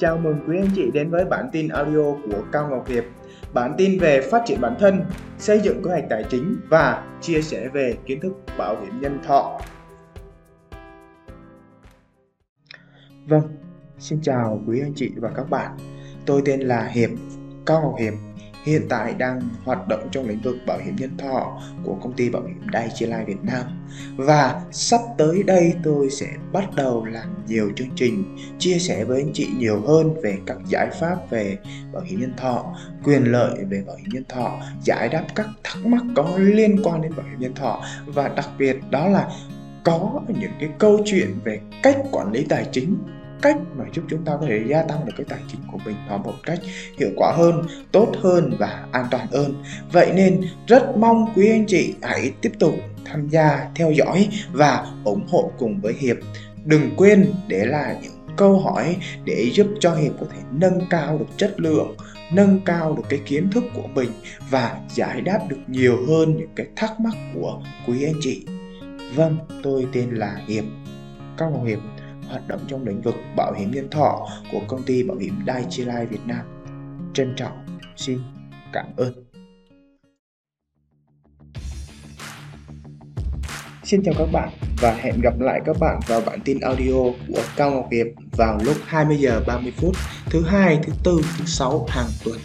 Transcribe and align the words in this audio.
chào 0.00 0.18
mừng 0.18 0.36
quý 0.48 0.56
anh 0.58 0.70
chị 0.74 0.90
đến 0.90 1.10
với 1.10 1.24
bản 1.24 1.48
tin 1.52 1.68
audio 1.68 2.12
của 2.12 2.42
Cao 2.52 2.68
Ngọc 2.70 2.88
Hiệp. 2.88 3.04
Bản 3.54 3.74
tin 3.78 3.98
về 4.00 4.20
phát 4.30 4.42
triển 4.46 4.60
bản 4.60 4.74
thân, 4.78 5.04
xây 5.38 5.60
dựng 5.60 5.82
kế 5.84 5.90
hoạch 5.90 6.04
tài 6.10 6.24
chính 6.30 6.56
và 6.68 7.06
chia 7.20 7.42
sẻ 7.42 7.68
về 7.68 7.96
kiến 8.06 8.20
thức 8.20 8.32
bảo 8.58 8.76
hiểm 8.80 9.00
nhân 9.00 9.18
thọ. 9.26 9.60
Vâng, 13.26 13.42
xin 13.98 14.20
chào 14.22 14.62
quý 14.66 14.80
anh 14.80 14.92
chị 14.94 15.12
và 15.16 15.30
các 15.36 15.50
bạn. 15.50 15.76
Tôi 16.26 16.42
tên 16.44 16.60
là 16.60 16.84
Hiệp, 16.84 17.10
Cao 17.66 17.80
Ngọc 17.82 17.94
Hiệp 17.98 18.14
hiện 18.64 18.86
tại 18.88 19.14
đang 19.14 19.40
hoạt 19.64 19.88
động 19.88 20.08
trong 20.12 20.28
lĩnh 20.28 20.40
vực 20.40 20.56
bảo 20.66 20.78
hiểm 20.84 20.96
nhân 20.96 21.16
thọ 21.18 21.60
của 21.84 21.94
công 22.02 22.12
ty 22.12 22.30
bảo 22.30 22.42
hiểm 22.42 22.66
Dai-Chi 22.72 23.06
Life 23.06 23.24
Việt 23.24 23.42
Nam. 23.42 23.62
Và 24.16 24.62
sắp 24.72 25.00
tới 25.18 25.42
đây 25.42 25.74
tôi 25.82 26.10
sẽ 26.10 26.26
bắt 26.52 26.64
đầu 26.76 27.04
làm 27.04 27.26
nhiều 27.46 27.70
chương 27.76 27.90
trình, 27.96 28.36
chia 28.58 28.78
sẻ 28.78 29.04
với 29.04 29.22
anh 29.22 29.30
chị 29.34 29.48
nhiều 29.56 29.80
hơn 29.80 30.14
về 30.22 30.38
các 30.46 30.56
giải 30.68 30.90
pháp 31.00 31.16
về 31.30 31.58
bảo 31.92 32.02
hiểm 32.02 32.20
nhân 32.20 32.32
thọ, 32.36 32.76
quyền 33.04 33.24
lợi 33.24 33.64
về 33.68 33.82
bảo 33.86 33.96
hiểm 33.96 34.08
nhân 34.12 34.24
thọ, 34.28 34.60
giải 34.84 35.08
đáp 35.08 35.24
các 35.34 35.48
thắc 35.64 35.86
mắc 35.86 36.02
có 36.16 36.34
liên 36.38 36.76
quan 36.84 37.02
đến 37.02 37.12
bảo 37.16 37.26
hiểm 37.26 37.40
nhân 37.40 37.54
thọ. 37.54 37.82
Và 38.06 38.28
đặc 38.28 38.48
biệt 38.58 38.76
đó 38.90 39.08
là 39.08 39.30
có 39.84 40.20
những 40.28 40.52
cái 40.60 40.68
câu 40.78 41.00
chuyện 41.04 41.38
về 41.44 41.60
cách 41.82 41.96
quản 42.12 42.32
lý 42.32 42.46
tài 42.48 42.66
chính 42.72 42.96
cách 43.42 43.56
mà 43.76 43.84
giúp 43.94 44.02
chúng 44.08 44.24
ta 44.24 44.32
có 44.40 44.46
thể 44.46 44.64
gia 44.66 44.82
tăng 44.82 45.06
được 45.06 45.12
cái 45.16 45.26
tài 45.28 45.38
chính 45.48 45.60
của 45.72 45.78
mình 45.84 45.96
nó 46.08 46.16
một 46.16 46.34
cách 46.42 46.58
hiệu 46.98 47.10
quả 47.16 47.32
hơn, 47.36 47.62
tốt 47.92 48.12
hơn 48.20 48.56
và 48.58 48.84
an 48.92 49.06
toàn 49.10 49.26
hơn. 49.32 49.54
Vậy 49.92 50.12
nên 50.14 50.40
rất 50.66 50.96
mong 50.96 51.32
quý 51.34 51.50
anh 51.50 51.66
chị 51.66 51.94
hãy 52.02 52.32
tiếp 52.40 52.52
tục 52.58 52.74
tham 53.04 53.28
gia, 53.28 53.70
theo 53.74 53.90
dõi 53.90 54.28
và 54.52 54.86
ủng 55.04 55.26
hộ 55.28 55.52
cùng 55.58 55.80
với 55.80 55.92
Hiệp. 55.92 56.16
Đừng 56.64 56.90
quên 56.96 57.32
để 57.48 57.64
lại 57.64 57.96
những 58.02 58.12
câu 58.36 58.58
hỏi 58.58 58.96
để 59.24 59.50
giúp 59.52 59.66
cho 59.80 59.94
Hiệp 59.94 60.12
có 60.20 60.26
thể 60.32 60.38
nâng 60.50 60.80
cao 60.90 61.18
được 61.18 61.26
chất 61.36 61.60
lượng, 61.60 61.96
nâng 62.32 62.60
cao 62.64 62.94
được 62.96 63.02
cái 63.08 63.20
kiến 63.26 63.50
thức 63.50 63.64
của 63.74 63.88
mình 63.94 64.10
và 64.50 64.76
giải 64.88 65.20
đáp 65.20 65.38
được 65.48 65.56
nhiều 65.66 65.96
hơn 66.08 66.36
những 66.36 66.50
cái 66.56 66.66
thắc 66.76 67.00
mắc 67.00 67.14
của 67.34 67.62
quý 67.86 68.04
anh 68.04 68.14
chị. 68.20 68.46
Vâng, 69.14 69.38
tôi 69.62 69.86
tên 69.92 70.10
là 70.14 70.40
Hiệp, 70.46 70.64
Các 71.36 71.50
bạn 71.50 71.64
Hiệp 71.64 71.78
hoạt 72.30 72.48
động 72.48 72.60
trong 72.68 72.86
lĩnh 72.86 73.02
vực 73.02 73.14
bảo 73.36 73.52
hiểm 73.52 73.70
nhân 73.70 73.90
thọ 73.90 74.28
của 74.52 74.60
công 74.68 74.82
ty 74.82 75.02
bảo 75.02 75.16
hiểm 75.16 75.44
Dai-Chi 75.46 75.84
Life 75.84 76.06
Việt 76.06 76.26
Nam. 76.26 76.46
Trân 77.14 77.34
trọng, 77.36 77.66
xin 77.96 78.18
cảm 78.72 78.86
ơn. 78.96 79.12
Xin 83.84 84.02
chào 84.04 84.14
các 84.18 84.28
bạn 84.32 84.48
và 84.80 84.92
hẹn 84.92 85.20
gặp 85.20 85.40
lại 85.40 85.60
các 85.64 85.76
bạn 85.80 86.00
vào 86.06 86.20
bản 86.26 86.40
tin 86.44 86.60
audio 86.60 87.02
của 87.28 87.42
Cao 87.56 87.70
Ngọc 87.70 87.88
Hiệp 87.92 88.06
vào 88.36 88.58
lúc 88.64 88.76
20 88.86 89.16
giờ 89.16 89.42
30 89.46 89.72
phút 89.76 89.96
thứ 90.26 90.42
hai, 90.42 90.78
thứ 90.82 90.92
tư, 91.04 91.20
thứ 91.38 91.44
sáu 91.44 91.86
hàng 91.88 92.08
tuần. 92.24 92.38